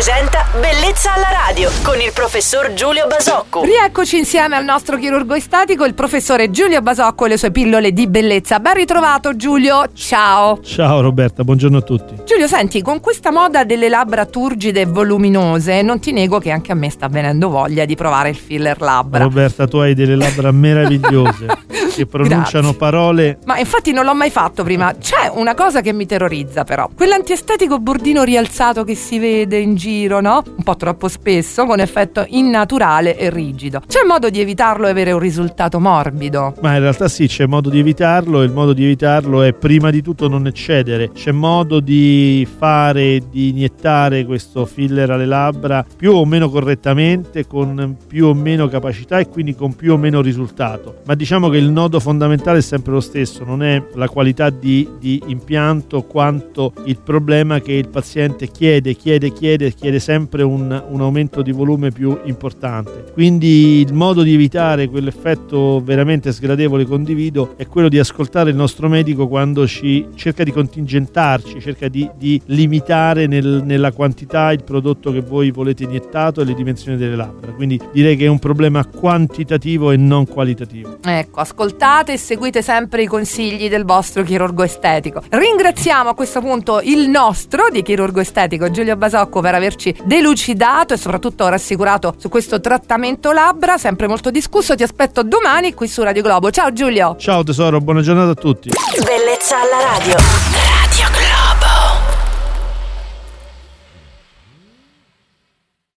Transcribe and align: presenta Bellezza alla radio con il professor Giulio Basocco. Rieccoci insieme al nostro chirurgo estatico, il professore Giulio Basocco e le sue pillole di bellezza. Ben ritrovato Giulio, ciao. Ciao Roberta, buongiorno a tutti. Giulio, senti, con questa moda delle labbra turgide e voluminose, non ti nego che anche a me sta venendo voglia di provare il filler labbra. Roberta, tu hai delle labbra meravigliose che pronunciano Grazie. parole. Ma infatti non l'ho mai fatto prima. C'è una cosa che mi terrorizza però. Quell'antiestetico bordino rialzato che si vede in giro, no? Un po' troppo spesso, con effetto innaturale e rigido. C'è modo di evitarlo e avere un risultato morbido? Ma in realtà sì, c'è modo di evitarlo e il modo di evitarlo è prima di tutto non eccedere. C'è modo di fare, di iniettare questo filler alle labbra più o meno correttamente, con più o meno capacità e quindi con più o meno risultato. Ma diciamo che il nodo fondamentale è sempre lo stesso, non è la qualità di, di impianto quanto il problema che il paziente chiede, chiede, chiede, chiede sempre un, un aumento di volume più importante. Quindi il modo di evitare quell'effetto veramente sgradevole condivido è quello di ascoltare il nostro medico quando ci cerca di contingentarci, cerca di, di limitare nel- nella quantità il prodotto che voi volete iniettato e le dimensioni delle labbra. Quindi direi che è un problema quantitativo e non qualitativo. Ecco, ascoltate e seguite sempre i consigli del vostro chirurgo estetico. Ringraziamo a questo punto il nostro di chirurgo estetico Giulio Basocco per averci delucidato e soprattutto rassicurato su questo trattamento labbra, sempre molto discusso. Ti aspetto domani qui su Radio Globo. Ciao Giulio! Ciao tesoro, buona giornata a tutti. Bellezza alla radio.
presenta 0.00 0.46
Bellezza 0.58 1.12
alla 1.12 1.28
radio 1.46 1.68
con 1.82 2.00
il 2.00 2.10
professor 2.14 2.72
Giulio 2.72 3.06
Basocco. 3.06 3.62
Rieccoci 3.62 4.16
insieme 4.16 4.56
al 4.56 4.64
nostro 4.64 4.96
chirurgo 4.96 5.34
estatico, 5.34 5.84
il 5.84 5.92
professore 5.92 6.50
Giulio 6.50 6.80
Basocco 6.80 7.26
e 7.26 7.28
le 7.28 7.36
sue 7.36 7.50
pillole 7.50 7.92
di 7.92 8.06
bellezza. 8.06 8.60
Ben 8.60 8.72
ritrovato 8.72 9.36
Giulio, 9.36 9.90
ciao. 9.92 10.58
Ciao 10.62 11.02
Roberta, 11.02 11.44
buongiorno 11.44 11.76
a 11.76 11.82
tutti. 11.82 12.14
Giulio, 12.24 12.46
senti, 12.46 12.80
con 12.80 13.00
questa 13.00 13.30
moda 13.30 13.64
delle 13.64 13.90
labbra 13.90 14.24
turgide 14.24 14.80
e 14.80 14.86
voluminose, 14.86 15.82
non 15.82 16.00
ti 16.00 16.12
nego 16.12 16.38
che 16.38 16.50
anche 16.50 16.72
a 16.72 16.74
me 16.74 16.88
sta 16.88 17.08
venendo 17.08 17.50
voglia 17.50 17.84
di 17.84 17.94
provare 17.94 18.30
il 18.30 18.36
filler 18.36 18.80
labbra. 18.80 19.24
Roberta, 19.24 19.66
tu 19.66 19.76
hai 19.76 19.92
delle 19.92 20.16
labbra 20.16 20.50
meravigliose 20.50 21.44
che 21.90 22.06
pronunciano 22.06 22.70
Grazie. 22.70 22.76
parole. 22.78 23.38
Ma 23.44 23.58
infatti 23.58 23.92
non 23.92 24.04
l'ho 24.04 24.14
mai 24.14 24.30
fatto 24.30 24.62
prima. 24.62 24.94
C'è 24.96 25.30
una 25.32 25.54
cosa 25.54 25.80
che 25.80 25.92
mi 25.92 26.06
terrorizza 26.06 26.64
però. 26.64 26.88
Quell'antiestetico 26.94 27.78
bordino 27.78 28.22
rialzato 28.22 28.84
che 28.84 28.94
si 28.94 29.18
vede 29.18 29.58
in 29.58 29.74
giro, 29.74 30.20
no? 30.20 30.42
Un 30.56 30.62
po' 30.62 30.76
troppo 30.76 31.08
spesso, 31.08 31.66
con 31.66 31.80
effetto 31.80 32.24
innaturale 32.28 33.16
e 33.16 33.30
rigido. 33.30 33.82
C'è 33.86 34.04
modo 34.06 34.30
di 34.30 34.40
evitarlo 34.40 34.86
e 34.86 34.90
avere 34.90 35.12
un 35.12 35.18
risultato 35.20 35.80
morbido? 35.80 36.54
Ma 36.60 36.74
in 36.74 36.80
realtà 36.80 37.08
sì, 37.08 37.26
c'è 37.26 37.46
modo 37.46 37.68
di 37.70 37.78
evitarlo 37.78 38.42
e 38.42 38.44
il 38.44 38.52
modo 38.52 38.72
di 38.72 38.84
evitarlo 38.84 39.42
è 39.42 39.52
prima 39.52 39.90
di 39.90 40.02
tutto 40.02 40.28
non 40.28 40.46
eccedere. 40.46 41.10
C'è 41.12 41.32
modo 41.32 41.80
di 41.80 42.46
fare, 42.58 43.20
di 43.30 43.48
iniettare 43.48 44.24
questo 44.24 44.66
filler 44.66 45.10
alle 45.10 45.26
labbra 45.26 45.84
più 45.96 46.12
o 46.12 46.24
meno 46.24 46.48
correttamente, 46.48 47.46
con 47.46 47.96
più 48.06 48.26
o 48.26 48.34
meno 48.34 48.68
capacità 48.68 49.18
e 49.18 49.28
quindi 49.28 49.54
con 49.54 49.74
più 49.74 49.92
o 49.92 49.96
meno 49.96 50.20
risultato. 50.20 50.96
Ma 51.06 51.14
diciamo 51.14 51.48
che 51.48 51.56
il 51.58 51.70
nodo 51.80 51.98
fondamentale 51.98 52.58
è 52.58 52.62
sempre 52.62 52.92
lo 52.92 53.00
stesso, 53.00 53.42
non 53.42 53.62
è 53.62 53.82
la 53.94 54.06
qualità 54.06 54.50
di, 54.50 54.86
di 54.98 55.22
impianto 55.28 56.02
quanto 56.02 56.74
il 56.84 56.98
problema 56.98 57.60
che 57.60 57.72
il 57.72 57.88
paziente 57.88 58.48
chiede, 58.48 58.94
chiede, 58.94 59.32
chiede, 59.32 59.72
chiede 59.72 59.98
sempre 59.98 60.42
un, 60.42 60.84
un 60.88 61.00
aumento 61.00 61.40
di 61.40 61.52
volume 61.52 61.90
più 61.90 62.18
importante. 62.24 63.06
Quindi 63.14 63.80
il 63.80 63.94
modo 63.94 64.22
di 64.22 64.34
evitare 64.34 64.88
quell'effetto 64.88 65.80
veramente 65.82 66.32
sgradevole 66.32 66.84
condivido 66.84 67.54
è 67.56 67.66
quello 67.66 67.88
di 67.88 67.98
ascoltare 67.98 68.50
il 68.50 68.56
nostro 68.56 68.88
medico 68.88 69.26
quando 69.26 69.66
ci 69.66 70.06
cerca 70.16 70.44
di 70.44 70.52
contingentarci, 70.52 71.60
cerca 71.60 71.88
di, 71.88 72.10
di 72.18 72.38
limitare 72.46 73.26
nel- 73.26 73.62
nella 73.64 73.90
quantità 73.92 74.52
il 74.52 74.64
prodotto 74.64 75.12
che 75.12 75.22
voi 75.22 75.50
volete 75.50 75.84
iniettato 75.84 76.42
e 76.42 76.44
le 76.44 76.52
dimensioni 76.52 76.98
delle 76.98 77.16
labbra. 77.16 77.52
Quindi 77.52 77.80
direi 77.90 78.16
che 78.16 78.26
è 78.26 78.28
un 78.28 78.38
problema 78.38 78.84
quantitativo 78.84 79.92
e 79.92 79.96
non 79.96 80.26
qualitativo. 80.26 80.98
Ecco, 81.02 81.40
ascoltate 81.70 82.12
e 82.12 82.18
seguite 82.18 82.62
sempre 82.62 83.02
i 83.02 83.06
consigli 83.06 83.68
del 83.68 83.84
vostro 83.84 84.22
chirurgo 84.22 84.64
estetico. 84.64 85.22
Ringraziamo 85.28 86.10
a 86.10 86.14
questo 86.14 86.40
punto 86.40 86.80
il 86.82 87.08
nostro 87.08 87.68
di 87.70 87.82
chirurgo 87.82 88.20
estetico 88.20 88.70
Giulio 88.70 88.96
Basocco 88.96 89.40
per 89.40 89.54
averci 89.54 89.94
delucidato 90.04 90.94
e 90.94 90.96
soprattutto 90.96 91.48
rassicurato 91.48 92.14
su 92.18 92.28
questo 92.28 92.60
trattamento 92.60 93.32
labbra, 93.32 93.78
sempre 93.78 94.08
molto 94.08 94.30
discusso. 94.30 94.74
Ti 94.74 94.82
aspetto 94.82 95.22
domani 95.22 95.74
qui 95.74 95.86
su 95.86 96.02
Radio 96.02 96.22
Globo. 96.22 96.50
Ciao 96.50 96.72
Giulio! 96.72 97.16
Ciao 97.18 97.42
tesoro, 97.42 97.80
buona 97.80 98.02
giornata 98.02 98.30
a 98.30 98.34
tutti. 98.34 98.70
Bellezza 99.04 99.56
alla 99.60 99.96
radio. 99.96 100.49